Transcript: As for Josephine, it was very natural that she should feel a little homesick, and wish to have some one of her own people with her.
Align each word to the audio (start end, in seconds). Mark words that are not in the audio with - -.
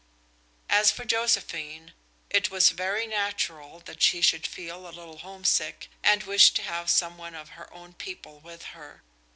As 0.67 0.89
for 0.89 1.05
Josephine, 1.05 1.93
it 2.31 2.49
was 2.49 2.71
very 2.71 3.05
natural 3.05 3.81
that 3.81 4.01
she 4.01 4.19
should 4.19 4.47
feel 4.47 4.87
a 4.87 4.89
little 4.89 5.19
homesick, 5.19 5.91
and 6.03 6.23
wish 6.23 6.49
to 6.55 6.63
have 6.63 6.89
some 6.89 7.19
one 7.19 7.35
of 7.35 7.49
her 7.49 7.71
own 7.71 7.93
people 7.93 8.39
with 8.39 8.63
her. 8.73 9.03